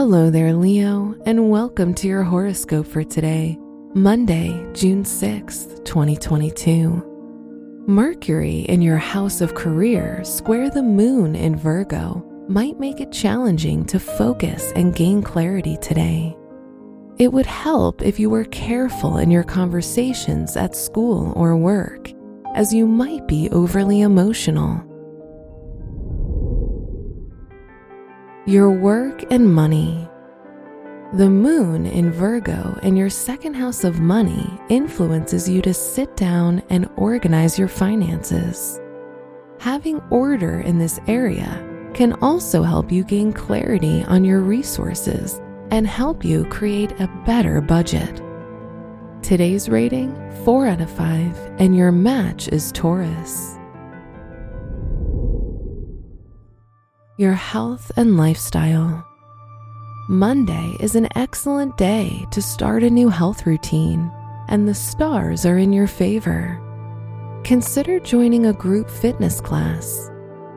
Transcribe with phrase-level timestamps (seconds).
[0.00, 3.58] Hello there, Leo, and welcome to your horoscope for today,
[3.92, 7.84] Monday, June 6th, 2022.
[7.86, 13.84] Mercury in your house of career square the moon in Virgo might make it challenging
[13.84, 16.34] to focus and gain clarity today.
[17.18, 22.10] It would help if you were careful in your conversations at school or work,
[22.54, 24.82] as you might be overly emotional.
[28.46, 30.08] Your work and money.
[31.12, 36.62] The moon in Virgo in your second house of money influences you to sit down
[36.70, 38.80] and organize your finances.
[39.58, 45.38] Having order in this area can also help you gain clarity on your resources
[45.70, 48.22] and help you create a better budget.
[49.22, 50.14] Today's rating
[50.46, 53.59] 4 out of 5, and your match is Taurus.
[57.20, 59.06] Your health and lifestyle.
[60.08, 64.10] Monday is an excellent day to start a new health routine,
[64.48, 66.58] and the stars are in your favor.
[67.44, 70.10] Consider joining a group fitness class.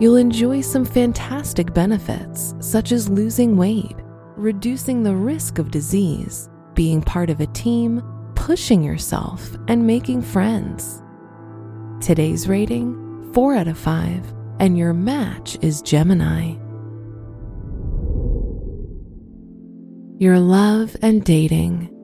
[0.00, 3.94] You'll enjoy some fantastic benefits, such as losing weight
[4.34, 8.02] reducing the risk of disease, being part of a team,
[8.34, 11.04] pushing yourself, and making friends.
[12.00, 16.54] Today's rating 4 out of 5, and your match is Gemini.
[20.18, 21.94] Your love and dating.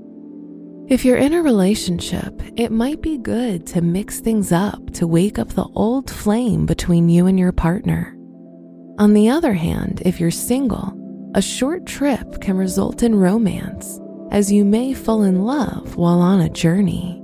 [0.89, 5.39] If you're in a relationship, it might be good to mix things up to wake
[5.39, 8.17] up the old flame between you and your partner.
[8.99, 10.93] On the other hand, if you're single,
[11.35, 13.99] a short trip can result in romance,
[14.31, 17.21] as you may fall in love while on a journey.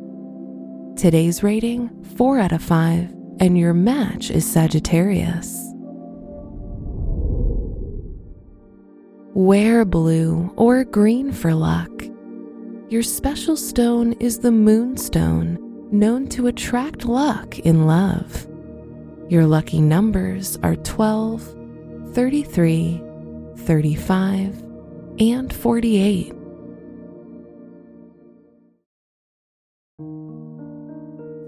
[0.96, 5.66] Today's rating 4 out of 5, and your match is Sagittarius.
[9.32, 11.90] Wear blue or green for luck.
[12.90, 15.58] Your special stone is the moonstone,
[15.90, 18.46] known to attract luck in love.
[19.30, 23.02] Your lucky numbers are 12, 33,
[23.56, 24.64] 35,
[25.20, 26.39] and 48.